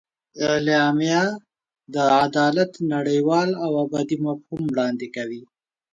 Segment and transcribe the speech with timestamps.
[0.51, 1.21] اعلامیه
[1.93, 5.43] د عدالت نړیوال او ابدي مفهوم وړاندې کوي.